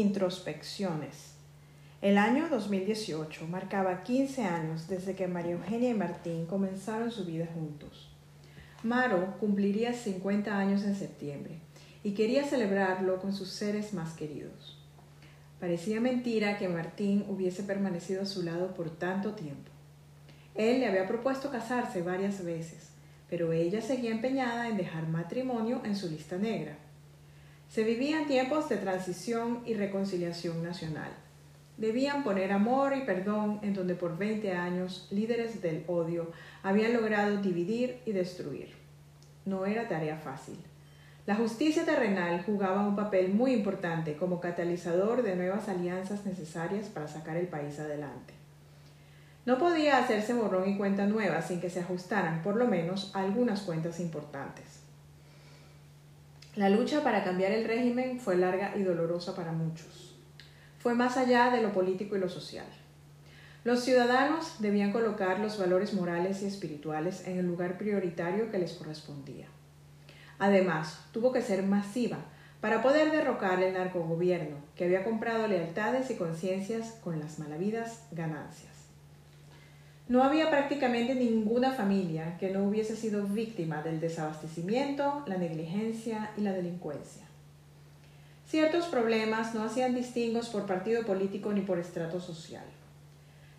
Introspecciones. 0.00 1.34
El 2.02 2.18
año 2.18 2.48
2018 2.48 3.46
marcaba 3.46 4.02
15 4.02 4.42
años 4.42 4.88
desde 4.88 5.14
que 5.14 5.28
María 5.28 5.52
Eugenia 5.52 5.90
y 5.90 5.94
Martín 5.94 6.46
comenzaron 6.46 7.12
su 7.12 7.24
vida 7.24 7.46
juntos. 7.54 8.10
Maro 8.82 9.36
cumpliría 9.38 9.92
50 9.92 10.58
años 10.58 10.82
en 10.82 10.96
septiembre 10.96 11.60
y 12.02 12.10
quería 12.14 12.44
celebrarlo 12.44 13.20
con 13.20 13.32
sus 13.32 13.50
seres 13.50 13.94
más 13.94 14.14
queridos. 14.14 14.82
Parecía 15.60 16.00
mentira 16.00 16.58
que 16.58 16.68
Martín 16.68 17.24
hubiese 17.28 17.62
permanecido 17.62 18.22
a 18.22 18.26
su 18.26 18.42
lado 18.42 18.74
por 18.74 18.90
tanto 18.90 19.34
tiempo. 19.34 19.70
Él 20.56 20.80
le 20.80 20.88
había 20.88 21.06
propuesto 21.06 21.52
casarse 21.52 22.02
varias 22.02 22.44
veces, 22.44 22.88
pero 23.30 23.52
ella 23.52 23.80
seguía 23.80 24.10
empeñada 24.10 24.68
en 24.68 24.76
dejar 24.76 25.06
matrimonio 25.06 25.82
en 25.84 25.94
su 25.94 26.10
lista 26.10 26.36
negra. 26.36 26.78
Se 27.74 27.82
vivían 27.82 28.28
tiempos 28.28 28.68
de 28.68 28.76
transición 28.76 29.58
y 29.66 29.74
reconciliación 29.74 30.62
nacional. 30.62 31.10
Debían 31.76 32.22
poner 32.22 32.52
amor 32.52 32.96
y 32.96 33.00
perdón 33.00 33.58
en 33.62 33.74
donde 33.74 33.96
por 33.96 34.16
20 34.16 34.52
años 34.52 35.08
líderes 35.10 35.60
del 35.60 35.82
odio 35.88 36.30
habían 36.62 36.92
logrado 36.92 37.38
dividir 37.38 37.98
y 38.06 38.12
destruir. 38.12 38.68
No 39.44 39.66
era 39.66 39.88
tarea 39.88 40.16
fácil. 40.18 40.56
La 41.26 41.34
justicia 41.34 41.84
terrenal 41.84 42.44
jugaba 42.46 42.86
un 42.86 42.94
papel 42.94 43.34
muy 43.34 43.52
importante 43.52 44.16
como 44.16 44.38
catalizador 44.38 45.24
de 45.24 45.34
nuevas 45.34 45.68
alianzas 45.68 46.24
necesarias 46.24 46.86
para 46.86 47.08
sacar 47.08 47.36
el 47.36 47.48
país 47.48 47.80
adelante. 47.80 48.34
No 49.46 49.58
podía 49.58 49.98
hacerse 49.98 50.32
borrón 50.32 50.68
y 50.68 50.76
cuenta 50.76 51.06
nueva 51.06 51.42
sin 51.42 51.60
que 51.60 51.70
se 51.70 51.80
ajustaran 51.80 52.40
por 52.44 52.54
lo 52.54 52.68
menos 52.68 53.10
algunas 53.16 53.62
cuentas 53.62 53.98
importantes. 53.98 54.83
La 56.56 56.68
lucha 56.68 57.02
para 57.02 57.24
cambiar 57.24 57.50
el 57.50 57.64
régimen 57.64 58.20
fue 58.20 58.36
larga 58.36 58.74
y 58.76 58.84
dolorosa 58.84 59.34
para 59.34 59.50
muchos. 59.50 60.14
Fue 60.78 60.94
más 60.94 61.16
allá 61.16 61.50
de 61.50 61.60
lo 61.60 61.72
político 61.72 62.14
y 62.14 62.20
lo 62.20 62.28
social. 62.28 62.66
Los 63.64 63.82
ciudadanos 63.82 64.60
debían 64.60 64.92
colocar 64.92 65.40
los 65.40 65.58
valores 65.58 65.94
morales 65.94 66.42
y 66.42 66.46
espirituales 66.46 67.26
en 67.26 67.38
el 67.38 67.46
lugar 67.46 67.76
prioritario 67.76 68.52
que 68.52 68.58
les 68.58 68.74
correspondía. 68.74 69.48
Además, 70.38 71.00
tuvo 71.10 71.32
que 71.32 71.42
ser 71.42 71.64
masiva 71.64 72.18
para 72.60 72.82
poder 72.82 73.10
derrocar 73.10 73.60
el 73.60 73.74
narcogobierno 73.74 74.58
que 74.76 74.84
había 74.84 75.02
comprado 75.02 75.48
lealtades 75.48 76.08
y 76.10 76.14
conciencias 76.14 76.92
con 77.02 77.18
las 77.18 77.40
malavidas 77.40 78.06
ganancias. 78.12 78.83
No 80.06 80.22
había 80.22 80.50
prácticamente 80.50 81.14
ninguna 81.14 81.72
familia 81.72 82.36
que 82.38 82.50
no 82.50 82.64
hubiese 82.64 82.94
sido 82.94 83.24
víctima 83.24 83.82
del 83.82 84.00
desabastecimiento, 84.00 85.24
la 85.26 85.38
negligencia 85.38 86.30
y 86.36 86.42
la 86.42 86.52
delincuencia. 86.52 87.22
Ciertos 88.46 88.86
problemas 88.86 89.54
no 89.54 89.64
hacían 89.64 89.94
distingos 89.94 90.50
por 90.50 90.66
partido 90.66 91.06
político 91.06 91.54
ni 91.54 91.62
por 91.62 91.78
estrato 91.78 92.20
social. 92.20 92.64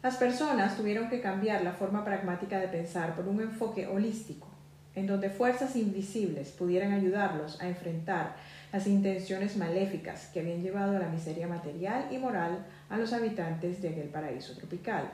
Las 0.03 0.17
personas 0.17 0.77
tuvieron 0.77 1.09
que 1.09 1.19
cambiar 1.19 1.63
la 1.63 1.73
forma 1.73 2.05
pragmática 2.05 2.59
de 2.59 2.67
pensar 2.67 3.15
por 3.15 3.27
un 3.27 3.41
enfoque 3.41 3.87
holístico, 3.87 4.47
en 4.93 5.07
donde 5.07 5.31
fuerzas 5.31 5.75
invisibles 5.75 6.51
pudieran 6.51 6.91
ayudarlos 6.91 7.59
a 7.59 7.67
enfrentar 7.67 8.35
las 8.71 8.85
intenciones 8.85 9.57
maléficas 9.57 10.27
que 10.27 10.41
habían 10.41 10.61
llevado 10.61 10.95
a 10.95 10.99
la 10.99 11.09
miseria 11.09 11.47
material 11.47 12.05
y 12.11 12.19
moral 12.19 12.67
a 12.87 12.97
los 12.97 13.13
habitantes 13.13 13.81
de 13.81 13.89
aquel 13.89 14.09
paraíso 14.09 14.55
tropical. 14.55 15.09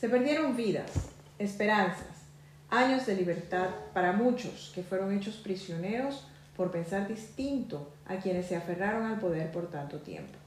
Se 0.00 0.08
perdieron 0.08 0.56
vidas, 0.56 0.90
esperanzas, 1.38 2.24
años 2.70 3.04
de 3.04 3.14
libertad 3.14 3.68
para 3.92 4.14
muchos 4.14 4.72
que 4.74 4.82
fueron 4.82 5.14
hechos 5.14 5.36
prisioneros 5.36 6.26
por 6.56 6.70
pensar 6.70 7.06
distinto 7.06 7.92
a 8.06 8.16
quienes 8.16 8.46
se 8.46 8.56
aferraron 8.56 9.04
al 9.04 9.20
poder 9.20 9.52
por 9.52 9.70
tanto 9.70 9.98
tiempo. 9.98 10.38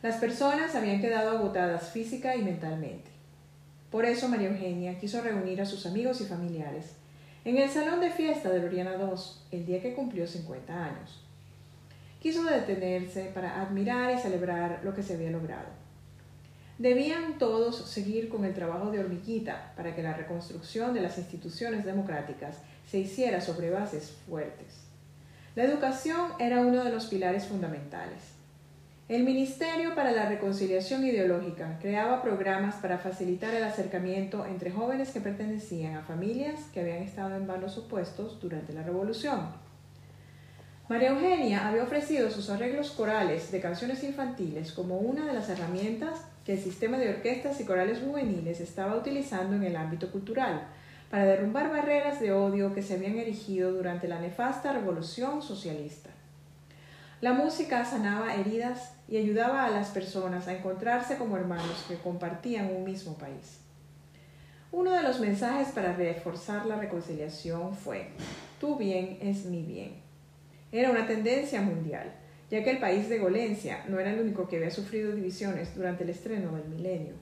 Las 0.00 0.16
personas 0.16 0.74
habían 0.74 1.02
quedado 1.02 1.36
agotadas 1.36 1.90
física 1.90 2.34
y 2.34 2.42
mentalmente. 2.42 3.10
Por 3.90 4.06
eso 4.06 4.26
María 4.26 4.48
Eugenia 4.48 4.98
quiso 4.98 5.20
reunir 5.20 5.60
a 5.60 5.66
sus 5.66 5.84
amigos 5.84 6.22
y 6.22 6.24
familiares 6.24 6.92
en 7.44 7.58
el 7.58 7.68
salón 7.68 8.00
de 8.00 8.10
fiesta 8.10 8.48
de 8.48 8.60
Loriana 8.62 8.94
II 8.94 9.20
el 9.50 9.66
día 9.66 9.82
que 9.82 9.92
cumplió 9.92 10.26
50 10.26 10.82
años. 10.82 11.22
Quiso 12.22 12.42
detenerse 12.44 13.32
para 13.34 13.60
admirar 13.60 14.16
y 14.16 14.18
celebrar 14.18 14.80
lo 14.82 14.94
que 14.94 15.02
se 15.02 15.12
había 15.12 15.30
logrado. 15.30 15.79
Debían 16.80 17.36
todos 17.36 17.76
seguir 17.76 18.30
con 18.30 18.46
el 18.46 18.54
trabajo 18.54 18.90
de 18.90 19.00
hormiguita 19.00 19.74
para 19.76 19.94
que 19.94 20.02
la 20.02 20.14
reconstrucción 20.14 20.94
de 20.94 21.02
las 21.02 21.18
instituciones 21.18 21.84
democráticas 21.84 22.56
se 22.90 23.00
hiciera 23.00 23.42
sobre 23.42 23.68
bases 23.68 24.16
fuertes. 24.26 24.80
La 25.56 25.64
educación 25.64 26.30
era 26.38 26.60
uno 26.60 26.82
de 26.82 26.90
los 26.90 27.04
pilares 27.04 27.44
fundamentales. 27.44 28.22
El 29.10 29.24
Ministerio 29.24 29.94
para 29.94 30.12
la 30.12 30.30
Reconciliación 30.30 31.04
Ideológica 31.04 31.78
creaba 31.82 32.22
programas 32.22 32.76
para 32.76 32.96
facilitar 32.96 33.52
el 33.52 33.64
acercamiento 33.64 34.46
entre 34.46 34.70
jóvenes 34.70 35.10
que 35.10 35.20
pertenecían 35.20 35.96
a 35.96 36.02
familias 36.02 36.60
que 36.72 36.80
habían 36.80 37.02
estado 37.02 37.36
en 37.36 37.46
bandos 37.46 37.76
opuestos 37.76 38.40
durante 38.40 38.72
la 38.72 38.84
Revolución. 38.84 39.48
María 40.88 41.10
Eugenia 41.10 41.68
había 41.68 41.82
ofrecido 41.82 42.30
sus 42.30 42.48
arreglos 42.48 42.92
corales 42.92 43.52
de 43.52 43.60
canciones 43.60 44.02
infantiles 44.02 44.72
como 44.72 44.96
una 44.96 45.26
de 45.26 45.34
las 45.34 45.50
herramientas 45.50 46.22
que 46.44 46.54
el 46.54 46.60
sistema 46.60 46.98
de 46.98 47.10
orquestas 47.10 47.60
y 47.60 47.64
corales 47.64 48.00
juveniles 48.00 48.60
estaba 48.60 48.96
utilizando 48.96 49.56
en 49.56 49.64
el 49.64 49.76
ámbito 49.76 50.10
cultural 50.10 50.68
para 51.10 51.24
derrumbar 51.24 51.70
barreras 51.70 52.20
de 52.20 52.32
odio 52.32 52.72
que 52.72 52.82
se 52.82 52.94
habían 52.94 53.18
erigido 53.18 53.72
durante 53.72 54.08
la 54.08 54.20
nefasta 54.20 54.72
revolución 54.72 55.42
socialista. 55.42 56.10
La 57.20 57.34
música 57.34 57.84
sanaba 57.84 58.34
heridas 58.34 58.94
y 59.08 59.18
ayudaba 59.18 59.64
a 59.64 59.70
las 59.70 59.90
personas 59.90 60.48
a 60.48 60.54
encontrarse 60.54 61.18
como 61.18 61.36
hermanos 61.36 61.84
que 61.86 61.96
compartían 61.96 62.74
un 62.74 62.84
mismo 62.84 63.18
país. 63.18 63.58
Uno 64.72 64.92
de 64.92 65.02
los 65.02 65.20
mensajes 65.20 65.68
para 65.68 65.94
reforzar 65.94 66.64
la 66.64 66.76
reconciliación 66.76 67.74
fue, 67.74 68.10
tu 68.60 68.76
bien 68.76 69.18
es 69.20 69.44
mi 69.44 69.62
bien. 69.62 70.00
Era 70.70 70.90
una 70.90 71.06
tendencia 71.08 71.60
mundial 71.60 72.12
ya 72.50 72.64
que 72.64 72.70
el 72.70 72.78
país 72.78 73.08
de 73.08 73.18
Golencia 73.18 73.84
no 73.88 74.00
era 74.00 74.12
el 74.12 74.20
único 74.20 74.48
que 74.48 74.56
había 74.56 74.70
sufrido 74.70 75.12
divisiones 75.12 75.74
durante 75.74 76.04
el 76.04 76.10
estreno 76.10 76.56
del 76.56 76.68
milenio. 76.68 77.14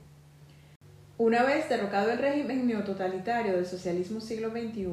Una 1.19 1.43
vez 1.43 1.69
derrocado 1.69 2.11
el 2.11 2.19
régimen 2.19 2.67
neototalitario 2.67 3.55
del 3.55 3.67
socialismo 3.67 4.21
siglo 4.21 4.51
XXI, 4.51 4.87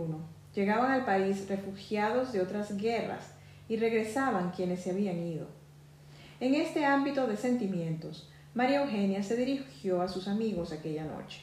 llegaban 0.54 0.92
al 0.92 1.06
país 1.06 1.48
refugiados 1.48 2.34
de 2.34 2.42
otras 2.42 2.76
guerras 2.78 3.32
y 3.70 3.78
regresaban 3.78 4.52
quienes 4.52 4.82
se 4.82 4.92
habían 4.92 5.20
ido. 5.20 5.48
En 6.40 6.56
este 6.56 6.84
ámbito 6.84 7.28
de 7.28 7.38
sentimientos, 7.38 8.30
María 8.54 8.82
Eugenia 8.82 9.24
se 9.24 9.36
dirigió 9.36 10.02
a 10.02 10.08
sus 10.08 10.28
amigos 10.28 10.72
aquella 10.72 11.06
noche. 11.06 11.42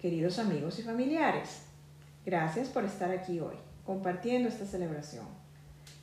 Queridos 0.00 0.38
amigos 0.38 0.78
y 0.78 0.82
familiares, 0.82 1.62
gracias 2.26 2.68
por 2.68 2.84
estar 2.84 3.10
aquí 3.10 3.40
hoy, 3.40 3.56
compartiendo 3.84 4.48
esta 4.48 4.66
celebración. 4.66 5.43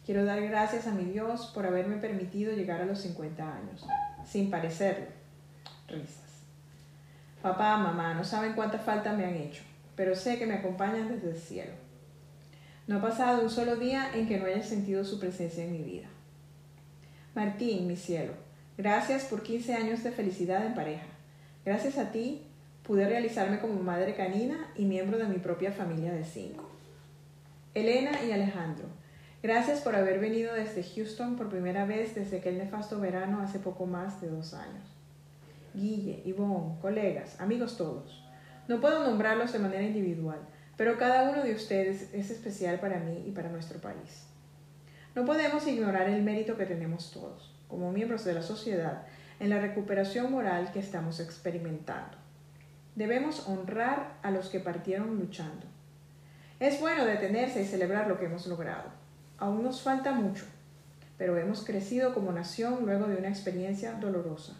Quiero 0.05 0.25
dar 0.25 0.41
gracias 0.41 0.87
a 0.87 0.91
mi 0.91 1.05
Dios 1.05 1.51
por 1.53 1.65
haberme 1.65 1.97
permitido 1.97 2.53
llegar 2.53 2.81
a 2.81 2.85
los 2.85 2.99
50 3.01 3.43
años, 3.43 3.85
sin 4.25 4.49
parecerlo. 4.49 5.05
Risas. 5.87 6.43
Papá, 7.41 7.77
mamá, 7.77 8.13
no 8.13 8.23
saben 8.23 8.53
cuánta 8.53 8.79
falta 8.79 9.13
me 9.13 9.25
han 9.25 9.35
hecho, 9.35 9.63
pero 9.95 10.15
sé 10.15 10.37
que 10.37 10.47
me 10.47 10.55
acompañan 10.55 11.07
desde 11.07 11.29
el 11.29 11.37
cielo. 11.37 11.73
No 12.87 12.97
ha 12.97 13.01
pasado 13.01 13.43
un 13.43 13.49
solo 13.49 13.75
día 13.75 14.11
en 14.15 14.27
que 14.27 14.39
no 14.39 14.45
haya 14.45 14.63
sentido 14.63 15.05
su 15.05 15.19
presencia 15.19 15.63
en 15.63 15.71
mi 15.71 15.83
vida. 15.83 16.07
Martín, 17.35 17.87
mi 17.87 17.95
cielo, 17.95 18.33
gracias 18.77 19.25
por 19.25 19.43
15 19.43 19.73
años 19.75 20.03
de 20.03 20.11
felicidad 20.11 20.65
en 20.65 20.73
pareja. 20.73 21.05
Gracias 21.63 21.97
a 21.97 22.11
ti 22.11 22.41
pude 22.83 23.07
realizarme 23.07 23.59
como 23.59 23.81
madre 23.81 24.15
canina 24.15 24.71
y 24.75 24.85
miembro 24.85 25.17
de 25.17 25.25
mi 25.25 25.37
propia 25.37 25.71
familia 25.71 26.11
de 26.11 26.25
cinco. 26.25 26.69
Elena 27.73 28.23
y 28.23 28.31
Alejandro, 28.31 28.87
Gracias 29.43 29.81
por 29.81 29.95
haber 29.95 30.19
venido 30.19 30.53
desde 30.53 30.83
Houston 30.83 31.35
por 31.35 31.49
primera 31.49 31.85
vez 31.85 32.13
desde 32.13 32.37
aquel 32.37 32.59
nefasto 32.59 32.99
verano 32.99 33.41
hace 33.41 33.57
poco 33.57 33.87
más 33.87 34.21
de 34.21 34.29
dos 34.29 34.53
años. 34.53 34.85
Guille, 35.73 36.21
Ivonne, 36.25 36.79
colegas, 36.79 37.41
amigos 37.41 37.75
todos. 37.75 38.23
No 38.67 38.79
puedo 38.79 39.03
nombrarlos 39.03 39.51
de 39.51 39.57
manera 39.57 39.81
individual, 39.81 40.37
pero 40.77 40.99
cada 40.99 41.27
uno 41.31 41.43
de 41.43 41.55
ustedes 41.55 42.13
es 42.13 42.29
especial 42.29 42.79
para 42.79 42.99
mí 42.99 43.23
y 43.25 43.31
para 43.31 43.49
nuestro 43.49 43.79
país. 43.79 44.27
No 45.15 45.25
podemos 45.25 45.65
ignorar 45.65 46.07
el 46.07 46.21
mérito 46.21 46.55
que 46.55 46.67
tenemos 46.67 47.11
todos, 47.11 47.51
como 47.67 47.91
miembros 47.91 48.23
de 48.23 48.35
la 48.35 48.43
sociedad, 48.43 49.07
en 49.39 49.49
la 49.49 49.59
recuperación 49.59 50.31
moral 50.31 50.71
que 50.71 50.79
estamos 50.79 51.19
experimentando. 51.19 52.15
Debemos 52.95 53.47
honrar 53.47 54.19
a 54.21 54.29
los 54.29 54.49
que 54.49 54.59
partieron 54.59 55.17
luchando. 55.17 55.65
Es 56.59 56.79
bueno 56.79 57.05
detenerse 57.05 57.63
y 57.63 57.65
celebrar 57.65 58.07
lo 58.07 58.19
que 58.19 58.25
hemos 58.25 58.45
logrado. 58.45 59.00
Aún 59.41 59.63
nos 59.63 59.81
falta 59.81 60.11
mucho, 60.11 60.45
pero 61.17 61.35
hemos 61.35 61.65
crecido 61.65 62.13
como 62.13 62.31
nación 62.31 62.85
luego 62.85 63.07
de 63.07 63.15
una 63.15 63.29
experiencia 63.29 63.93
dolorosa. 63.93 64.53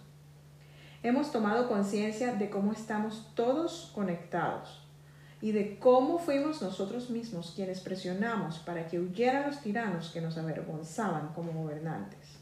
Hemos 1.04 1.32
tomado 1.32 1.68
conciencia 1.68 2.34
de 2.34 2.50
cómo 2.50 2.72
estamos 2.72 3.32
todos 3.36 3.92
conectados 3.94 4.82
y 5.40 5.52
de 5.52 5.78
cómo 5.78 6.18
fuimos 6.18 6.64
nosotros 6.64 7.12
mismos 7.12 7.54
quienes 7.56 7.80
presionamos 7.80 8.58
para 8.58 8.88
que 8.88 9.00
huyeran 9.00 9.46
los 9.46 9.62
tiranos 9.62 10.10
que 10.10 10.20
nos 10.20 10.40
avergonzaban 10.40 11.28
como 11.36 11.54
gobernantes. 11.54 12.40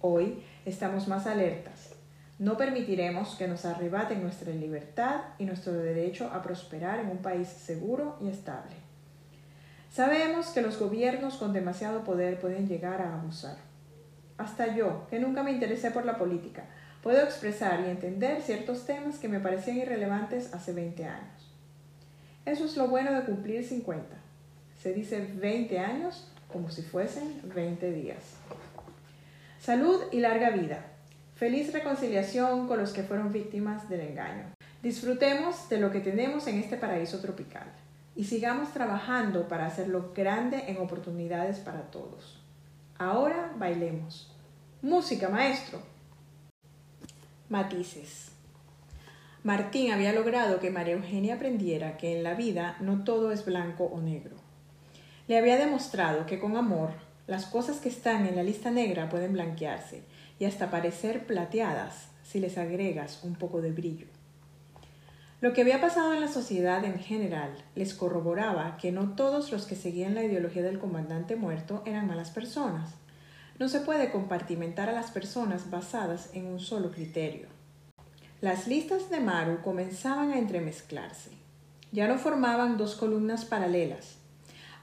Hoy 0.00 0.42
estamos 0.64 1.06
más 1.06 1.26
alertas. 1.26 1.90
No 2.38 2.56
permitiremos 2.56 3.34
que 3.34 3.46
nos 3.46 3.66
arrebaten 3.66 4.22
nuestra 4.22 4.54
libertad 4.54 5.20
y 5.38 5.44
nuestro 5.44 5.74
derecho 5.74 6.30
a 6.32 6.40
prosperar 6.40 6.98
en 7.00 7.10
un 7.10 7.18
país 7.18 7.46
seguro 7.46 8.16
y 8.22 8.28
estable. 8.28 8.85
Sabemos 9.96 10.48
que 10.48 10.60
los 10.60 10.78
gobiernos 10.78 11.36
con 11.36 11.54
demasiado 11.54 12.04
poder 12.04 12.38
pueden 12.38 12.68
llegar 12.68 13.00
a 13.00 13.14
abusar. 13.14 13.56
Hasta 14.36 14.76
yo, 14.76 15.06
que 15.08 15.18
nunca 15.18 15.42
me 15.42 15.52
interesé 15.52 15.90
por 15.90 16.04
la 16.04 16.18
política, 16.18 16.64
puedo 17.02 17.22
expresar 17.22 17.80
y 17.80 17.88
entender 17.88 18.42
ciertos 18.42 18.84
temas 18.84 19.16
que 19.16 19.30
me 19.30 19.40
parecían 19.40 19.78
irrelevantes 19.78 20.52
hace 20.52 20.74
20 20.74 21.02
años. 21.06 21.50
Eso 22.44 22.66
es 22.66 22.76
lo 22.76 22.88
bueno 22.88 23.10
de 23.14 23.24
cumplir 23.24 23.64
50. 23.64 24.14
Se 24.82 24.92
dice 24.92 25.30
20 25.34 25.78
años 25.78 26.30
como 26.52 26.68
si 26.68 26.82
fuesen 26.82 27.40
20 27.54 27.90
días. 27.92 28.34
Salud 29.58 29.98
y 30.12 30.20
larga 30.20 30.50
vida. 30.50 30.84
Feliz 31.36 31.72
reconciliación 31.72 32.68
con 32.68 32.78
los 32.78 32.92
que 32.92 33.02
fueron 33.02 33.32
víctimas 33.32 33.88
del 33.88 34.02
engaño. 34.02 34.44
Disfrutemos 34.82 35.70
de 35.70 35.80
lo 35.80 35.90
que 35.90 36.00
tenemos 36.00 36.46
en 36.48 36.58
este 36.58 36.76
paraíso 36.76 37.20
tropical 37.20 37.72
y 38.16 38.24
sigamos 38.24 38.72
trabajando 38.72 39.46
para 39.46 39.66
hacerlo 39.66 40.12
grande 40.14 40.64
en 40.68 40.78
oportunidades 40.78 41.58
para 41.58 41.90
todos. 41.90 42.42
Ahora 42.98 43.52
bailemos. 43.58 44.34
Música, 44.80 45.28
maestro. 45.28 45.80
Matices. 47.50 48.32
Martín 49.44 49.92
había 49.92 50.12
logrado 50.12 50.58
que 50.58 50.70
María 50.70 50.94
Eugenia 50.94 51.34
aprendiera 51.34 51.98
que 51.98 52.16
en 52.16 52.24
la 52.24 52.34
vida 52.34 52.76
no 52.80 53.04
todo 53.04 53.30
es 53.30 53.44
blanco 53.44 53.84
o 53.84 54.00
negro. 54.00 54.34
Le 55.28 55.38
había 55.38 55.56
demostrado 55.56 56.26
que 56.26 56.40
con 56.40 56.56
amor 56.56 56.90
las 57.26 57.46
cosas 57.46 57.78
que 57.78 57.88
están 57.88 58.26
en 58.26 58.34
la 58.34 58.42
lista 58.42 58.70
negra 58.70 59.08
pueden 59.08 59.34
blanquearse 59.34 60.02
y 60.38 60.46
hasta 60.46 60.70
parecer 60.70 61.26
plateadas 61.26 62.08
si 62.24 62.40
les 62.40 62.56
agregas 62.58 63.22
un 63.24 63.34
poco 63.34 63.60
de 63.60 63.72
brillo. 63.72 64.15
Lo 65.42 65.52
que 65.52 65.60
había 65.60 65.82
pasado 65.82 66.14
en 66.14 66.22
la 66.22 66.28
sociedad 66.28 66.82
en 66.86 66.98
general 66.98 67.50
les 67.74 67.92
corroboraba 67.92 68.78
que 68.78 68.90
no 68.90 69.10
todos 69.10 69.52
los 69.52 69.66
que 69.66 69.76
seguían 69.76 70.14
la 70.14 70.24
ideología 70.24 70.62
del 70.62 70.78
comandante 70.78 71.36
muerto 71.36 71.82
eran 71.84 72.06
malas 72.06 72.30
personas. 72.30 72.94
No 73.58 73.68
se 73.68 73.80
puede 73.80 74.10
compartimentar 74.10 74.88
a 74.88 74.92
las 74.92 75.10
personas 75.10 75.70
basadas 75.70 76.30
en 76.32 76.46
un 76.46 76.58
solo 76.58 76.90
criterio. 76.90 77.48
Las 78.40 78.66
listas 78.66 79.10
de 79.10 79.20
Maru 79.20 79.60
comenzaban 79.60 80.30
a 80.30 80.38
entremezclarse. 80.38 81.32
Ya 81.92 82.08
no 82.08 82.16
formaban 82.16 82.78
dos 82.78 82.94
columnas 82.94 83.44
paralelas. 83.44 84.16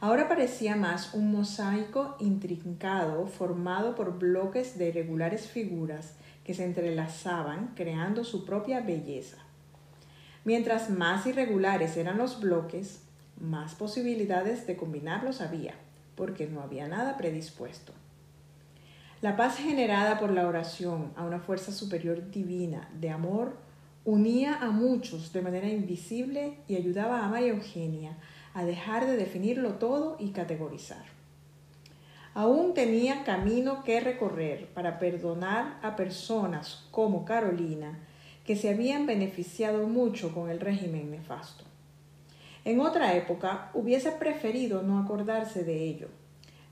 Ahora 0.02 0.28
parecía 0.28 0.76
más 0.76 1.16
un 1.16 1.32
mosaico 1.32 2.16
intrincado 2.20 3.26
formado 3.26 3.96
por 3.96 4.20
bloques 4.20 4.78
de 4.78 4.90
irregulares 4.90 5.48
figuras 5.48 6.14
que 6.44 6.54
se 6.54 6.64
entrelazaban 6.64 7.74
creando 7.74 8.24
su 8.24 8.46
propia 8.46 8.82
belleza. 8.82 9.38
Mientras 10.46 10.90
más 10.90 11.26
irregulares 11.26 11.96
eran 11.98 12.18
los 12.18 12.40
bloques, 12.40 13.02
más 13.40 13.76
posibilidades 13.76 14.68
de 14.68 14.76
combinarlos 14.76 15.42
había, 15.42 15.76
porque 16.16 16.48
no 16.48 16.62
había 16.62 16.88
nada 16.88 17.18
predispuesto. 17.18 17.94
La 19.22 19.38
paz 19.38 19.58
generada 19.58 20.20
por 20.20 20.32
la 20.32 20.48
oración 20.48 21.14
a 21.16 21.24
una 21.24 21.40
fuerza 21.40 21.72
superior 21.72 22.30
divina 22.30 22.90
de 23.00 23.10
amor 23.10 23.56
unía 24.04 24.56
a 24.56 24.70
muchos 24.70 25.32
de 25.32 25.42
manera 25.42 25.70
invisible 25.70 26.58
y 26.68 26.76
ayudaba 26.76 27.24
a 27.24 27.30
María 27.30 27.54
Eugenia 27.54 28.18
a 28.54 28.66
dejar 28.66 29.06
de 29.06 29.16
definirlo 29.16 29.76
todo 29.76 30.18
y 30.20 30.32
categorizar. 30.32 31.06
Aún 32.34 32.74
tenía 32.74 33.24
camino 33.24 33.84
que 33.84 34.00
recorrer 34.00 34.68
para 34.74 35.00
perdonar 35.00 35.80
a 35.84 35.96
personas 35.96 36.86
como 36.92 37.26
Carolina, 37.26 38.00
que 38.46 38.56
se 38.56 38.70
habían 38.70 39.06
beneficiado 39.06 39.88
mucho 39.88 40.34
con 40.34 40.50
el 40.50 40.60
régimen 40.60 41.12
nefasto. 41.12 41.64
En 42.66 42.80
otra 42.80 43.16
época 43.16 43.72
hubiese 43.74 44.12
preferido 44.12 44.84
no 44.84 45.00
acordarse 45.00 45.64
de 45.64 45.84
ello, 45.84 46.08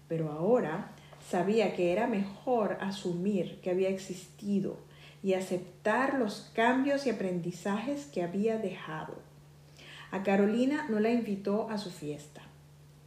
pero 0.08 0.32
ahora 0.32 0.92
sabía 1.30 1.76
que 1.76 1.92
era 1.92 2.08
mejor 2.08 2.78
asumir 2.82 3.60
que 3.62 3.70
había 3.70 3.90
existido 3.90 4.78
y 5.24 5.34
aceptar 5.34 6.16
los 6.16 6.52
cambios 6.54 7.06
y 7.06 7.10
aprendizajes 7.10 8.06
que 8.06 8.24
había 8.24 8.58
dejado. 8.58 9.16
A 10.12 10.24
Carolina 10.24 10.88
no 10.90 11.00
la 11.00 11.12
invitó 11.12 11.70
a 11.70 11.78
su 11.78 11.92
fiesta, 11.92 12.42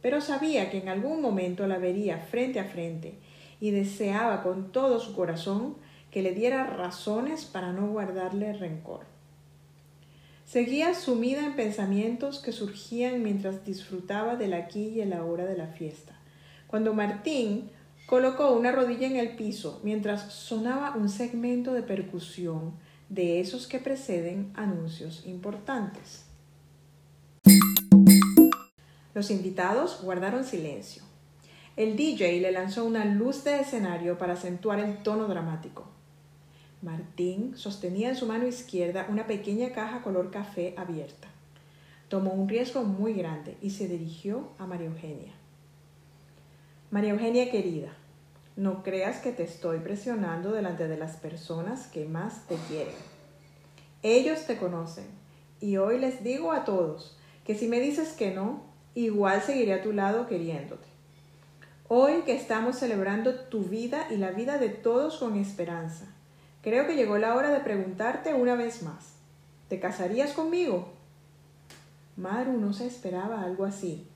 pero 0.01 0.21
sabía 0.21 0.69
que 0.69 0.77
en 0.77 0.89
algún 0.89 1.21
momento 1.21 1.67
la 1.67 1.77
vería 1.77 2.19
frente 2.19 2.59
a 2.59 2.65
frente 2.65 3.15
y 3.59 3.71
deseaba 3.71 4.43
con 4.43 4.71
todo 4.71 4.99
su 4.99 5.15
corazón 5.15 5.75
que 6.15 6.21
le 6.21 6.31
diera 6.31 6.65
razones 6.65 7.43
para 7.43 7.73
no 7.73 7.89
guardarle 7.89 8.53
rencor. 8.53 9.01
Seguía 10.45 10.95
sumida 10.95 11.45
en 11.45 11.57
pensamientos 11.57 12.39
que 12.39 12.53
surgían 12.53 13.21
mientras 13.21 13.65
disfrutaba 13.65 14.37
del 14.37 14.53
aquí 14.53 14.87
y 14.87 15.01
el 15.01 15.11
ahora 15.11 15.43
de 15.43 15.57
la 15.57 15.67
fiesta, 15.67 16.17
cuando 16.67 16.93
Martín 16.93 17.69
colocó 18.07 18.53
una 18.53 18.71
rodilla 18.71 19.07
en 19.07 19.17
el 19.17 19.35
piso 19.35 19.81
mientras 19.83 20.31
sonaba 20.31 20.95
un 20.95 21.09
segmento 21.09 21.73
de 21.73 21.81
percusión 21.81 22.75
de 23.09 23.41
esos 23.41 23.67
que 23.67 23.79
preceden 23.79 24.53
anuncios 24.55 25.25
importantes. 25.25 26.23
Los 29.13 29.31
invitados 29.31 29.99
guardaron 30.01 30.45
silencio. 30.45 31.03
El 31.75 31.97
DJ 31.97 32.39
le 32.39 32.53
lanzó 32.53 32.85
una 32.85 33.03
luz 33.03 33.43
de 33.43 33.59
escenario 33.59 34.17
para 34.17 34.35
acentuar 34.35 34.79
el 34.79 35.03
tono 35.03 35.27
dramático. 35.27 35.91
Martín 36.85 37.57
sostenía 37.57 38.09
en 38.09 38.15
su 38.15 38.27
mano 38.27 38.45
izquierda 38.45 39.07
una 39.09 39.25
pequeña 39.25 39.71
caja 39.71 40.03
color 40.03 40.29
café 40.29 40.75
abierta. 40.77 41.27
Tomó 42.09 42.31
un 42.31 42.47
riesgo 42.47 42.83
muy 42.83 43.13
grande 43.13 43.57
y 43.59 43.71
se 43.71 43.87
dirigió 43.87 44.49
a 44.59 44.67
María 44.67 44.85
Eugenia. 44.85 45.33
María 46.91 47.13
Eugenia 47.13 47.49
querida, 47.49 47.91
no 48.55 48.83
creas 48.83 49.17
que 49.17 49.31
te 49.31 49.41
estoy 49.41 49.79
presionando 49.79 50.51
delante 50.51 50.87
de 50.87 50.95
las 50.95 51.17
personas 51.17 51.87
que 51.87 52.05
más 52.05 52.45
te 52.45 52.55
quieren. 52.67 52.93
Ellos 54.03 54.45
te 54.45 54.57
conocen 54.57 55.07
y 55.59 55.77
hoy 55.77 55.97
les 55.97 56.23
digo 56.23 56.51
a 56.51 56.65
todos 56.65 57.17
que 57.45 57.55
si 57.55 57.67
me 57.67 57.79
dices 57.79 58.13
que 58.13 58.29
no, 58.29 58.61
igual 58.93 59.41
seguiré 59.41 59.73
a 59.73 59.81
tu 59.81 59.91
lado 59.91 60.27
queriéndote. 60.27 60.87
Hoy 61.87 62.21
que 62.27 62.35
estamos 62.35 62.77
celebrando 62.77 63.33
tu 63.33 63.63
vida 63.63 64.07
y 64.11 64.17
la 64.17 64.29
vida 64.29 64.59
de 64.59 64.69
todos 64.69 65.17
con 65.17 65.35
esperanza, 65.35 66.14
Creo 66.65 66.87
que 66.87 66.95
llegó 66.95 67.19
la 67.19 67.35
hora 67.35 67.51
de 67.51 67.59
preguntarte 67.59 68.33
una 68.33 68.55
vez 68.55 68.81
más. 68.81 69.17
¿Te 69.69 69.79
casarías 69.79 70.33
conmigo? 70.33 70.93
Maru 72.17 72.53
no 72.53 72.73
se 72.73 72.87
esperaba 72.87 73.43
algo 73.43 73.65
así. 73.65 74.07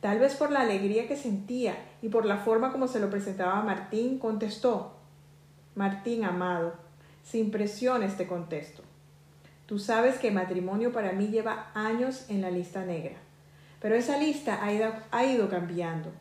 Tal 0.00 0.20
vez 0.20 0.36
por 0.36 0.52
la 0.52 0.60
alegría 0.60 1.08
que 1.08 1.16
sentía 1.16 1.74
y 2.02 2.08
por 2.08 2.24
la 2.24 2.36
forma 2.36 2.70
como 2.70 2.86
se 2.86 3.00
lo 3.00 3.10
presentaba 3.10 3.58
a 3.58 3.64
Martín, 3.64 4.20
contestó. 4.20 4.94
Martín, 5.74 6.22
amado, 6.22 6.74
sin 7.24 7.50
presiones 7.50 8.16
te 8.16 8.28
contesto. 8.28 8.84
Tú 9.66 9.80
sabes 9.80 10.16
que 10.18 10.30
matrimonio 10.30 10.92
para 10.92 11.10
mí 11.10 11.26
lleva 11.26 11.72
años 11.74 12.26
en 12.28 12.40
la 12.40 12.52
lista 12.52 12.84
negra, 12.84 13.16
pero 13.80 13.96
esa 13.96 14.16
lista 14.16 14.64
ha 14.64 14.72
ido, 14.72 14.92
ha 15.10 15.24
ido 15.24 15.48
cambiando. 15.48 16.12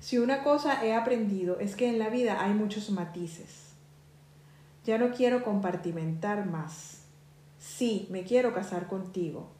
Si 0.00 0.18
una 0.18 0.42
cosa 0.42 0.84
he 0.84 0.94
aprendido 0.94 1.60
es 1.60 1.76
que 1.76 1.88
en 1.88 1.98
la 1.98 2.10
vida 2.10 2.44
hay 2.44 2.52
muchos 2.52 2.90
matices. 2.90 3.67
Ya 4.88 4.96
no 4.96 5.10
quiero 5.10 5.44
compartimentar 5.44 6.46
más. 6.46 7.02
Sí, 7.58 8.08
me 8.08 8.22
quiero 8.22 8.54
casar 8.54 8.86
contigo. 8.86 9.50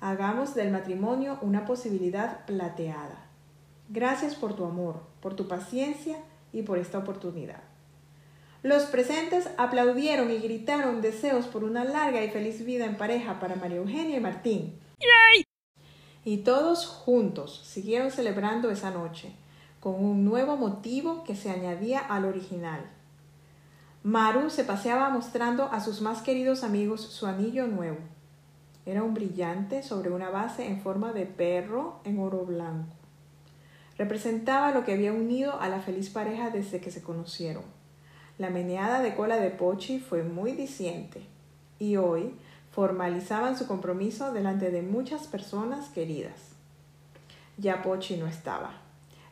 Hagamos 0.00 0.54
del 0.54 0.70
matrimonio 0.70 1.36
una 1.42 1.64
posibilidad 1.64 2.46
plateada. 2.46 3.26
Gracias 3.88 4.36
por 4.36 4.54
tu 4.54 4.64
amor, 4.64 5.02
por 5.20 5.34
tu 5.34 5.48
paciencia 5.48 6.18
y 6.52 6.62
por 6.62 6.78
esta 6.78 6.98
oportunidad. 6.98 7.60
Los 8.62 8.84
presentes 8.84 9.50
aplaudieron 9.58 10.30
y 10.30 10.38
gritaron 10.38 11.00
deseos 11.00 11.48
por 11.48 11.64
una 11.64 11.82
larga 11.82 12.22
y 12.22 12.30
feliz 12.30 12.64
vida 12.64 12.84
en 12.84 12.96
pareja 12.96 13.40
para 13.40 13.56
María 13.56 13.78
Eugenia 13.78 14.18
y 14.18 14.20
Martín. 14.20 14.78
Y 16.24 16.36
todos 16.44 16.86
juntos 16.86 17.62
siguieron 17.64 18.12
celebrando 18.12 18.70
esa 18.70 18.92
noche, 18.92 19.32
con 19.80 19.96
un 19.96 20.24
nuevo 20.24 20.56
motivo 20.56 21.24
que 21.24 21.34
se 21.34 21.50
añadía 21.50 21.98
al 21.98 22.26
original 22.26 22.88
Maru 24.04 24.48
se 24.48 24.62
paseaba 24.62 25.10
mostrando 25.10 25.64
a 25.72 25.80
sus 25.80 26.00
más 26.00 26.22
queridos 26.22 26.62
amigos 26.62 27.00
su 27.00 27.26
anillo 27.26 27.66
nuevo. 27.66 27.98
Era 28.86 29.02
un 29.02 29.12
brillante 29.12 29.82
sobre 29.82 30.10
una 30.10 30.30
base 30.30 30.68
en 30.68 30.80
forma 30.80 31.12
de 31.12 31.26
perro 31.26 32.00
en 32.04 32.20
oro 32.20 32.44
blanco. 32.44 32.94
Representaba 33.98 34.70
lo 34.70 34.84
que 34.84 34.92
había 34.92 35.12
unido 35.12 35.60
a 35.60 35.68
la 35.68 35.80
feliz 35.80 36.10
pareja 36.10 36.50
desde 36.50 36.80
que 36.80 36.92
se 36.92 37.02
conocieron. 37.02 37.64
La 38.38 38.50
meneada 38.50 39.00
de 39.02 39.16
cola 39.16 39.36
de 39.36 39.50
Pochi 39.50 39.98
fue 39.98 40.22
muy 40.22 40.52
diciente 40.52 41.26
y 41.80 41.96
hoy 41.96 42.36
formalizaban 42.70 43.58
su 43.58 43.66
compromiso 43.66 44.32
delante 44.32 44.70
de 44.70 44.82
muchas 44.82 45.26
personas 45.26 45.88
queridas. 45.88 46.52
Ya 47.56 47.82
Pochi 47.82 48.16
no 48.16 48.28
estaba, 48.28 48.70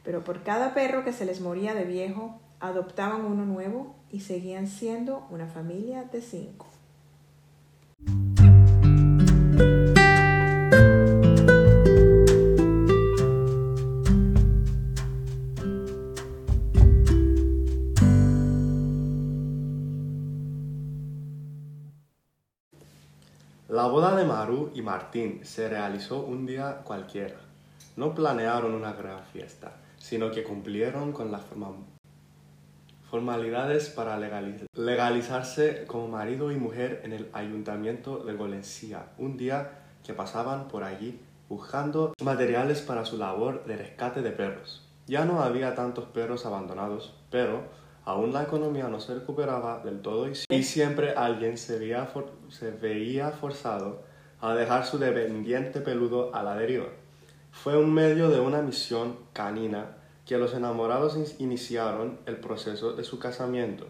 pero 0.02 0.24
por 0.24 0.42
cada 0.42 0.74
perro 0.74 1.04
que 1.04 1.12
se 1.12 1.24
les 1.24 1.40
moría 1.40 1.72
de 1.72 1.84
viejo, 1.84 2.40
adoptaban 2.60 3.24
uno 3.24 3.44
nuevo 3.44 3.94
y 4.10 4.20
seguían 4.20 4.66
siendo 4.66 5.26
una 5.30 5.46
familia 5.46 6.04
de 6.04 6.20
cinco. 6.20 6.66
La 23.68 23.88
boda 23.88 24.16
de 24.16 24.24
Maru 24.24 24.70
y 24.74 24.80
Martín 24.80 25.40
se 25.44 25.68
realizó 25.68 26.24
un 26.24 26.46
día 26.46 26.82
cualquiera. 26.82 27.36
No 27.96 28.14
planearon 28.14 28.72
una 28.72 28.92
gran 28.92 29.22
fiesta, 29.24 29.76
sino 29.98 30.30
que 30.30 30.44
cumplieron 30.44 31.12
con 31.12 31.30
las 31.30 31.42
formalidades 33.10 33.88
para 33.88 34.18
legalizarse 34.74 35.84
como 35.86 36.08
marido 36.08 36.52
y 36.52 36.56
mujer 36.56 37.00
en 37.04 37.12
el 37.12 37.28
ayuntamiento 37.32 38.18
de 38.18 38.34
Valencia, 38.34 39.06
un 39.18 39.36
día 39.36 39.70
que 40.04 40.14
pasaban 40.14 40.68
por 40.68 40.84
allí 40.84 41.20
buscando 41.48 42.14
materiales 42.22 42.80
para 42.80 43.04
su 43.04 43.16
labor 43.16 43.64
de 43.64 43.76
rescate 43.76 44.22
de 44.22 44.30
perros. 44.30 44.88
Ya 45.06 45.24
no 45.24 45.42
había 45.42 45.74
tantos 45.74 46.06
perros 46.06 46.46
abandonados, 46.46 47.14
pero 47.30 47.64
Aún 48.06 48.32
la 48.32 48.44
economía 48.44 48.86
no 48.86 49.00
se 49.00 49.14
recuperaba 49.14 49.80
del 49.80 50.00
todo 50.00 50.28
y, 50.28 50.62
siempre 50.62 51.14
alguien 51.16 51.58
se 51.58 51.76
veía, 51.76 52.08
se 52.48 52.70
veía 52.70 53.32
forzado 53.32 54.04
a 54.40 54.54
dejar 54.54 54.86
su 54.86 54.98
dependiente 54.98 55.80
peludo 55.80 56.32
a 56.32 56.44
la 56.44 56.54
deriva. 56.54 56.86
Fue 57.50 57.76
un 57.76 57.92
medio 57.92 58.30
de 58.30 58.38
una 58.38 58.62
misión 58.62 59.16
canina 59.32 59.96
que 60.26 60.38
los 60.38 60.54
enamorados 60.54 61.16
iniciaron 61.38 62.18
el 62.26 62.36
proceso 62.38 62.92
de 62.92 63.04
su 63.04 63.18
casamiento. 63.20 63.86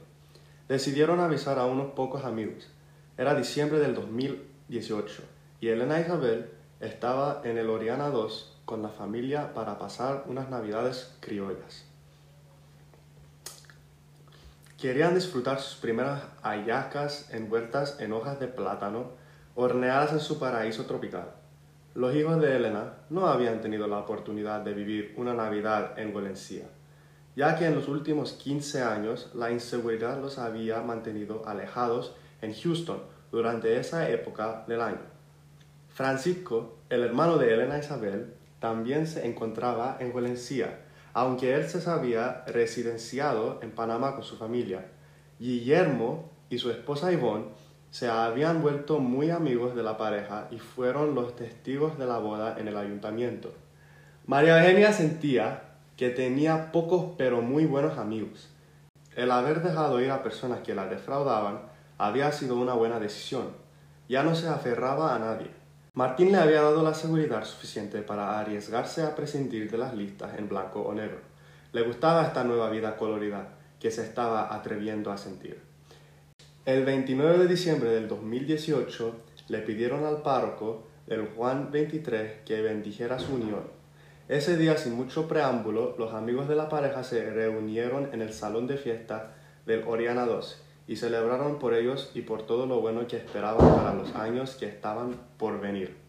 Decidieron 0.69 1.19
avisar 1.21 1.59
a 1.59 1.65
unos 1.65 1.93
pocos 1.93 2.25
amigos. 2.25 2.69
Era 3.17 3.35
diciembre 3.35 3.79
del 3.79 3.95
2018 3.95 5.23
y 5.61 5.69
Elena 5.69 5.99
Isabel 5.99 6.51
estaba 6.81 7.41
en 7.45 7.57
el 7.57 7.71
Oriana 7.71 8.11
2 8.11 8.53
con 8.67 8.83
la 8.83 8.91
familia 8.91 9.55
para 9.55 9.79
pasar 9.79 10.25
unas 10.27 10.51
navidades 10.51 11.15
criollas. 11.21 11.85
Querían 14.79 15.15
disfrutar 15.15 15.59
sus 15.59 15.77
primeras 15.77 16.23
hallacas 16.43 17.31
envueltas 17.33 17.99
en 17.99 18.13
hojas 18.13 18.39
de 18.39 18.49
plátano, 18.49 19.07
horneadas 19.55 20.13
en 20.13 20.21
su 20.21 20.39
paraíso 20.39 20.85
tropical. 20.85 21.31
Los 21.97 22.15
hijos 22.15 22.39
de 22.43 22.55
Elena 22.55 22.93
no 23.09 23.27
habían 23.27 23.63
tenido 23.63 23.87
la 23.87 23.97
oportunidad 23.97 24.61
de 24.61 24.75
vivir 24.75 25.15
una 25.17 25.33
Navidad 25.33 25.99
en 25.99 26.13
Valencia, 26.13 26.67
ya 27.35 27.57
que 27.57 27.65
en 27.65 27.75
los 27.75 27.89
últimos 27.89 28.35
15 28.35 28.83
años 28.83 29.31
la 29.33 29.51
inseguridad 29.51 30.21
los 30.21 30.37
había 30.37 30.83
mantenido 30.83 31.49
alejados 31.49 32.15
en 32.43 32.53
Houston 32.53 33.01
durante 33.33 33.81
esa 33.81 34.11
época 34.11 34.67
del 34.69 34.83
año. 34.83 35.01
Francisco, 35.89 36.77
el 36.91 37.03
hermano 37.03 37.39
de 37.39 37.55
Elena 37.55 37.79
Isabel, 37.79 38.35
también 38.61 39.07
se 39.07 39.27
encontraba 39.27 39.97
en 39.99 40.13
Valencia, 40.13 40.81
aunque 41.15 41.55
él 41.55 41.67
se 41.67 41.89
había 41.89 42.45
residenciado 42.47 43.59
en 43.63 43.71
Panamá 43.71 44.15
con 44.15 44.23
su 44.23 44.37
familia. 44.37 44.85
Guillermo 45.39 46.31
y 46.51 46.59
su 46.59 46.71
esposa 46.71 47.11
Yvonne 47.11 47.47
se 47.97 48.11
habían 48.11 48.61
vuelto 48.61 48.99
muy 48.99 49.31
amigos 49.31 49.75
de 49.75 49.83
la 49.83 49.97
pareja 49.97 50.49
y 50.51 50.59
fueron 50.59 51.15
los 51.15 51.35
testigos 51.35 51.97
de 51.97 52.05
la 52.05 52.19
boda 52.19 52.57
en 52.59 52.69
el 52.69 52.77
ayuntamiento. 52.77 53.55
María 54.27 54.59
Eugenia 54.59 54.93
sentía 54.93 55.63
que 55.97 56.11
tenía 56.11 56.73
pocos 56.73 57.15
pero 57.17 57.41
muy 57.41 57.65
buenos 57.65 57.97
amigos. 57.97 58.51
El 59.15 59.31
haber 59.31 59.63
dejado 59.63 59.99
ir 60.03 60.11
a 60.11 60.23
personas 60.23 60.61
que 60.61 60.75
la 60.75 60.89
defraudaban 60.89 61.63
había 61.97 62.31
sido 62.33 62.57
una 62.57 62.75
buena 62.75 63.01
decisión. 63.01 63.53
Ya 64.11 64.23
no 64.23 64.35
se 64.35 64.47
aferraba 64.47 65.15
a 65.15 65.19
nadie. 65.19 65.51
Martín 65.95 66.33
le 66.33 66.37
había 66.37 66.61
dado 66.61 66.83
la 66.83 66.93
seguridad 66.93 67.47
suficiente 67.47 68.03
para 68.03 68.39
arriesgarse 68.39 69.05
a 69.05 69.15
prescindir 69.15 69.71
de 69.71 69.79
las 69.79 69.95
listas 69.95 70.39
en 70.39 70.51
blanco 70.51 70.83
o 70.83 70.93
negro. 70.93 71.21
Le 71.73 71.81
gustaba 71.81 72.27
esta 72.27 72.45
nueva 72.45 72.69
vida 72.69 72.99
colorida 72.99 73.55
que 73.81 73.91
se 73.91 74.03
estaba 74.03 74.55
atreviendo 74.55 75.11
a 75.11 75.17
sentir. 75.17 75.66
El 76.67 76.85
29 76.85 77.39
de 77.39 77.47
diciembre 77.47 77.91
del 77.91 78.09
2018 78.09 79.15
le 79.47 79.59
pidieron 79.61 80.05
al 80.05 80.23
párroco 80.23 80.83
del 81.07 81.29
Juan 81.29 81.71
23 81.71 82.41
que 82.45 82.61
bendijera 82.61 83.21
su 83.21 83.37
unión. 83.37 83.61
Ese 84.27 84.57
día, 84.57 84.77
sin 84.77 84.95
mucho 84.97 85.29
preámbulo, 85.29 85.95
los 85.97 86.13
amigos 86.13 86.49
de 86.49 86.57
la 86.57 86.69
pareja 86.69 87.05
se 87.05 87.31
reunieron 87.31 88.13
en 88.13 88.21
el 88.21 88.33
salón 88.33 88.67
de 88.67 88.79
fiesta 88.79 89.37
del 89.65 89.85
Oriana 89.87 90.27
12 90.27 90.57
y 90.89 90.97
celebraron 90.97 91.61
por 91.61 91.73
ellos 91.73 92.11
y 92.15 92.23
por 92.23 92.43
todo 92.43 92.67
lo 92.67 92.81
bueno 92.81 93.07
que 93.07 93.19
esperaban 93.19 93.77
para 93.77 93.95
los 93.95 94.13
años 94.17 94.57
que 94.57 94.67
estaban 94.67 95.15
por 95.37 95.61
venir. 95.61 96.06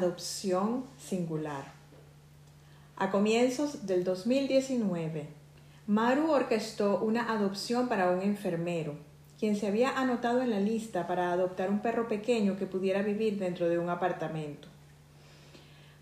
Adopción 0.00 0.84
singular. 0.98 1.72
A 2.96 3.10
comienzos 3.10 3.86
del 3.86 4.02
2019, 4.02 5.26
Maru 5.86 6.30
orquestó 6.30 7.00
una 7.00 7.30
adopción 7.30 7.86
para 7.86 8.10
un 8.10 8.22
enfermero 8.22 8.94
quien 9.38 9.56
se 9.56 9.66
había 9.66 9.98
anotado 9.98 10.40
en 10.42 10.50
la 10.50 10.60
lista 10.60 11.06
para 11.06 11.32
adoptar 11.32 11.70
un 11.70 11.80
perro 11.80 12.08
pequeño 12.08 12.58
que 12.58 12.66
pudiera 12.66 13.02
vivir 13.02 13.38
dentro 13.38 13.68
de 13.68 13.78
un 13.78 13.88
apartamento. 13.88 14.68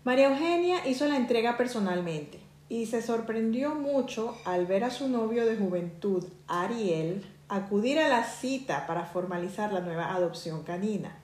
María 0.05 0.29
Eugenia 0.29 0.87
hizo 0.87 1.05
la 1.05 1.17
entrega 1.17 1.57
personalmente 1.57 2.39
y 2.69 2.85
se 2.85 3.01
sorprendió 3.01 3.75
mucho 3.75 4.37
al 4.45 4.65
ver 4.65 4.85
a 4.85 4.91
su 4.91 5.09
novio 5.09 5.45
de 5.45 5.57
juventud, 5.57 6.25
Ariel, 6.47 7.25
acudir 7.49 7.99
a 7.99 8.07
la 8.07 8.23
cita 8.23 8.87
para 8.87 9.05
formalizar 9.05 9.73
la 9.73 9.81
nueva 9.81 10.13
adopción 10.13 10.63
canina. 10.63 11.18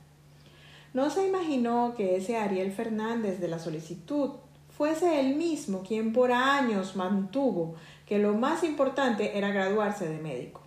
No 0.96 1.10
se 1.10 1.28
imaginó 1.28 1.94
que 1.98 2.16
ese 2.16 2.38
Ariel 2.38 2.72
Fernández 2.72 3.42
de 3.42 3.50
la 3.50 3.60
solicitud 3.60 4.30
fuese 4.70 5.20
el 5.20 5.36
mismo 5.36 5.84
quien 5.84 6.14
por 6.14 6.32
años 6.32 6.96
mantuvo 6.96 7.76
que 8.06 8.18
lo 8.18 8.34
más 8.36 8.64
importante 8.64 9.38
era 9.38 9.50
graduarse 9.50 10.08
de 10.08 10.20
médico. 10.20 10.62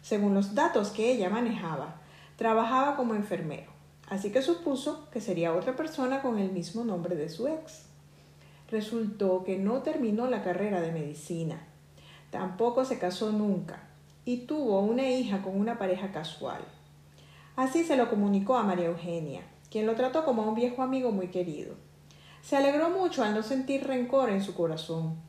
Según 0.00 0.32
los 0.32 0.54
datos 0.54 0.88
que 0.88 1.12
ella 1.12 1.28
manejaba, 1.28 2.00
trabajaba 2.36 2.96
como 2.96 3.14
enfermero, 3.14 3.70
así 4.08 4.32
que 4.32 4.40
supuso 4.40 5.06
que 5.10 5.20
sería 5.20 5.52
otra 5.52 5.76
persona 5.76 6.22
con 6.22 6.38
el 6.38 6.50
mismo 6.50 6.82
nombre 6.82 7.14
de 7.14 7.28
su 7.28 7.46
ex. 7.46 7.82
Resultó 8.70 9.44
que 9.44 9.58
no 9.58 9.82
terminó 9.82 10.30
la 10.30 10.42
carrera 10.42 10.80
de 10.80 10.92
medicina, 10.92 11.60
tampoco 12.30 12.86
se 12.86 12.98
casó 12.98 13.32
nunca 13.32 13.82
y 14.24 14.46
tuvo 14.46 14.80
una 14.80 15.10
hija 15.10 15.42
con 15.42 15.60
una 15.60 15.76
pareja 15.76 16.10
casual. 16.10 16.62
Así 17.54 17.84
se 17.84 17.98
lo 17.98 18.08
comunicó 18.08 18.56
a 18.56 18.62
María 18.62 18.86
Eugenia, 18.86 19.42
quien 19.70 19.86
lo 19.86 19.94
trató 19.94 20.24
como 20.24 20.42
a 20.42 20.48
un 20.48 20.54
viejo 20.54 20.82
amigo 20.82 21.12
muy 21.12 21.28
querido. 21.28 21.74
Se 22.42 22.56
alegró 22.56 22.90
mucho 22.90 23.22
al 23.22 23.34
no 23.34 23.42
sentir 23.42 23.86
rencor 23.86 24.30
en 24.30 24.42
su 24.42 24.54
corazón 24.54 25.28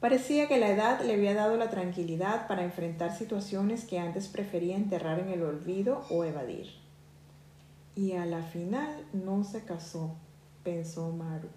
Parecía 0.00 0.48
que 0.48 0.58
la 0.58 0.70
edad 0.70 1.02
le 1.02 1.12
había 1.12 1.34
dado 1.34 1.58
la 1.58 1.68
tranquilidad 1.68 2.48
para 2.48 2.64
enfrentar 2.64 3.14
situaciones 3.14 3.84
que 3.84 3.98
antes 3.98 4.28
prefería 4.28 4.74
enterrar 4.74 5.20
en 5.20 5.28
el 5.28 5.42
olvido 5.42 6.04
o 6.08 6.24
evadir. 6.24 6.70
Y 7.94 8.12
a 8.12 8.24
la 8.24 8.42
final 8.42 9.04
no 9.12 9.44
se 9.44 9.62
casó, 9.62 10.16
pensó 10.64 11.10
Maru. 11.12 11.50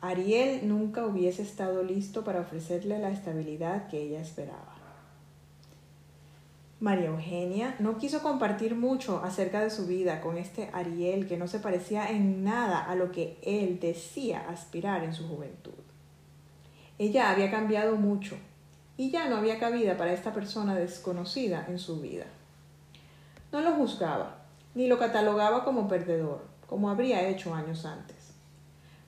Ariel 0.00 0.66
nunca 0.66 1.04
hubiese 1.04 1.42
estado 1.42 1.84
listo 1.84 2.24
para 2.24 2.40
ofrecerle 2.40 2.98
la 2.98 3.10
estabilidad 3.10 3.88
que 3.88 4.00
ella 4.00 4.20
esperaba. 4.20 4.71
María 6.82 7.10
Eugenia 7.10 7.76
no 7.78 7.96
quiso 7.96 8.24
compartir 8.24 8.74
mucho 8.74 9.22
acerca 9.22 9.60
de 9.60 9.70
su 9.70 9.86
vida 9.86 10.20
con 10.20 10.36
este 10.36 10.68
Ariel 10.72 11.28
que 11.28 11.36
no 11.36 11.46
se 11.46 11.60
parecía 11.60 12.10
en 12.10 12.42
nada 12.42 12.84
a 12.84 12.96
lo 12.96 13.12
que 13.12 13.38
él 13.40 13.78
decía 13.78 14.48
aspirar 14.48 15.04
en 15.04 15.14
su 15.14 15.28
juventud. 15.28 15.78
Ella 16.98 17.30
había 17.30 17.52
cambiado 17.52 17.94
mucho 17.94 18.36
y 18.96 19.12
ya 19.12 19.28
no 19.28 19.36
había 19.36 19.60
cabida 19.60 19.96
para 19.96 20.12
esta 20.12 20.34
persona 20.34 20.74
desconocida 20.74 21.66
en 21.68 21.78
su 21.78 22.00
vida. 22.00 22.26
No 23.52 23.60
lo 23.60 23.74
juzgaba, 23.74 24.38
ni 24.74 24.88
lo 24.88 24.98
catalogaba 24.98 25.64
como 25.64 25.86
perdedor, 25.86 26.42
como 26.66 26.90
habría 26.90 27.28
hecho 27.28 27.54
años 27.54 27.86
antes. 27.86 28.32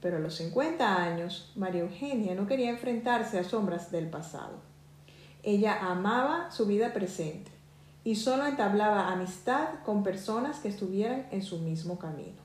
Pero 0.01 0.19
a 0.19 0.21
los 0.21 0.37
50 0.37 1.03
años, 1.03 1.51
María 1.57 1.81
Eugenia 1.81 2.37
no 2.37 2.47
quería 2.47 2.71
enfrentarse 2.71 3.37
a 3.37 3.43
sombras 3.43 3.91
del 3.91 4.09
pasado. 4.09 4.61
Ella 5.43 5.91
amaba 5.91 6.53
su 6.53 6.67
vida 6.67 6.93
presente 6.93 7.54
y 8.05 8.17
solo 8.17 8.47
entablaba 8.47 9.11
amistad 9.11 9.69
con 9.85 10.03
personas 10.03 10.59
que 10.59 10.69
estuvieran 10.69 11.27
en 11.31 11.43
su 11.43 11.59
mismo 11.59 11.99
camino. 11.99 12.45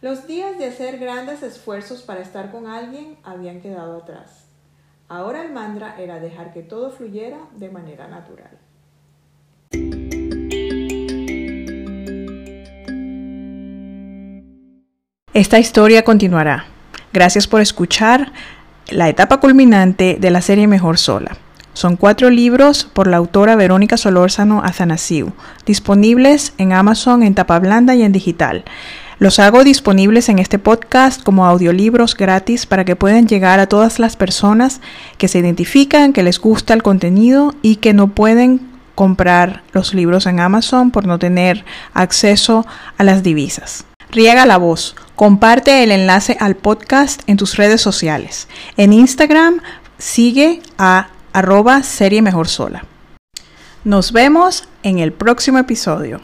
Los 0.00 0.26
días 0.26 0.56
de 0.56 0.66
hacer 0.66 0.98
grandes 0.98 1.42
esfuerzos 1.42 2.02
para 2.02 2.20
estar 2.20 2.52
con 2.52 2.66
alguien 2.66 3.16
habían 3.24 3.60
quedado 3.60 3.98
atrás. 3.98 4.44
Ahora 5.08 5.42
el 5.42 5.52
mantra 5.52 6.00
era 6.00 6.20
dejar 6.20 6.52
que 6.52 6.62
todo 6.62 6.90
fluyera 6.90 7.38
de 7.56 7.70
manera 7.70 8.06
natural. 8.06 8.58
Esta 15.32 15.58
historia 15.58 16.02
continuará. 16.02 16.66
Gracias 17.12 17.46
por 17.46 17.60
escuchar 17.60 18.32
la 18.88 19.08
etapa 19.08 19.40
culminante 19.40 20.16
de 20.20 20.30
la 20.30 20.40
serie 20.40 20.66
Mejor 20.66 20.98
Sola. 20.98 21.36
Son 21.76 21.96
cuatro 21.96 22.30
libros 22.30 22.88
por 22.90 23.06
la 23.06 23.18
autora 23.18 23.54
Verónica 23.54 23.98
Solórzano 23.98 24.62
Azanasiu, 24.64 25.34
disponibles 25.66 26.54
en 26.56 26.72
Amazon 26.72 27.22
en 27.22 27.34
tapa 27.34 27.58
blanda 27.58 27.94
y 27.94 28.02
en 28.02 28.12
digital. 28.12 28.64
Los 29.18 29.38
hago 29.38 29.62
disponibles 29.62 30.30
en 30.30 30.38
este 30.38 30.58
podcast 30.58 31.22
como 31.22 31.44
audiolibros 31.44 32.16
gratis 32.16 32.64
para 32.64 32.86
que 32.86 32.96
puedan 32.96 33.28
llegar 33.28 33.60
a 33.60 33.66
todas 33.66 33.98
las 33.98 34.16
personas 34.16 34.80
que 35.18 35.28
se 35.28 35.40
identifican, 35.40 36.14
que 36.14 36.22
les 36.22 36.40
gusta 36.40 36.72
el 36.72 36.82
contenido 36.82 37.54
y 37.60 37.76
que 37.76 37.92
no 37.92 38.08
pueden 38.08 38.62
comprar 38.94 39.62
los 39.72 39.92
libros 39.92 40.24
en 40.24 40.40
Amazon 40.40 40.90
por 40.90 41.06
no 41.06 41.18
tener 41.18 41.62
acceso 41.92 42.66
a 42.96 43.04
las 43.04 43.22
divisas. 43.22 43.84
Riega 44.10 44.46
la 44.46 44.56
voz. 44.56 44.96
Comparte 45.14 45.82
el 45.82 45.92
enlace 45.92 46.38
al 46.40 46.56
podcast 46.56 47.20
en 47.26 47.36
tus 47.36 47.56
redes 47.56 47.82
sociales. 47.82 48.48
En 48.78 48.94
Instagram 48.94 49.60
sigue 49.98 50.62
a 50.78 51.08
arroba 51.36 51.82
serie 51.82 52.22
mejor 52.22 52.48
sola. 52.48 52.86
Nos 53.84 54.12
vemos 54.12 54.66
en 54.82 55.00
el 55.00 55.12
próximo 55.12 55.58
episodio. 55.58 56.22